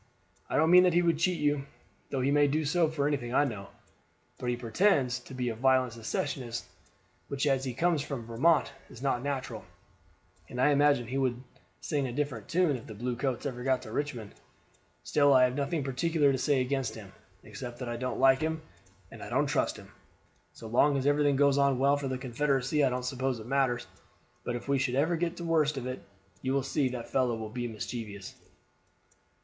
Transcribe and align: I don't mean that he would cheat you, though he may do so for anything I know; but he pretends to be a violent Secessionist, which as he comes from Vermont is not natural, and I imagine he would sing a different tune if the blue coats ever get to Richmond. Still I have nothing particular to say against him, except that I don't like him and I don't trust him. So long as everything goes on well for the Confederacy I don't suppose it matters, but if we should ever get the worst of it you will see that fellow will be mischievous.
I 0.49 0.57
don't 0.57 0.71
mean 0.71 0.81
that 0.81 0.95
he 0.95 1.03
would 1.03 1.19
cheat 1.19 1.39
you, 1.39 1.67
though 2.09 2.21
he 2.21 2.31
may 2.31 2.47
do 2.47 2.65
so 2.65 2.87
for 2.87 3.07
anything 3.07 3.35
I 3.35 3.43
know; 3.43 3.67
but 4.39 4.49
he 4.49 4.55
pretends 4.57 5.19
to 5.19 5.35
be 5.35 5.49
a 5.49 5.55
violent 5.55 5.93
Secessionist, 5.93 6.65
which 7.27 7.45
as 7.45 7.65
he 7.65 7.75
comes 7.75 8.01
from 8.01 8.25
Vermont 8.25 8.71
is 8.89 9.03
not 9.03 9.21
natural, 9.21 9.63
and 10.49 10.59
I 10.59 10.69
imagine 10.71 11.05
he 11.05 11.19
would 11.19 11.43
sing 11.81 12.07
a 12.07 12.11
different 12.11 12.47
tune 12.47 12.77
if 12.77 12.87
the 12.87 12.95
blue 12.95 13.15
coats 13.15 13.45
ever 13.45 13.61
get 13.61 13.83
to 13.83 13.91
Richmond. 13.91 14.33
Still 15.03 15.35
I 15.35 15.43
have 15.43 15.53
nothing 15.53 15.83
particular 15.83 16.31
to 16.31 16.37
say 16.39 16.61
against 16.61 16.95
him, 16.95 17.13
except 17.43 17.77
that 17.77 17.87
I 17.87 17.95
don't 17.95 18.19
like 18.19 18.39
him 18.39 18.63
and 19.11 19.21
I 19.21 19.29
don't 19.29 19.45
trust 19.45 19.77
him. 19.77 19.91
So 20.51 20.65
long 20.67 20.97
as 20.97 21.05
everything 21.05 21.35
goes 21.35 21.59
on 21.59 21.77
well 21.77 21.95
for 21.95 22.07
the 22.07 22.17
Confederacy 22.17 22.83
I 22.83 22.89
don't 22.89 23.05
suppose 23.05 23.37
it 23.39 23.45
matters, 23.45 23.85
but 24.43 24.55
if 24.55 24.67
we 24.67 24.79
should 24.79 24.95
ever 24.95 25.15
get 25.15 25.37
the 25.37 25.43
worst 25.43 25.77
of 25.77 25.85
it 25.85 26.01
you 26.41 26.53
will 26.55 26.63
see 26.63 26.89
that 26.89 27.11
fellow 27.11 27.35
will 27.35 27.49
be 27.51 27.67
mischievous. 27.67 28.33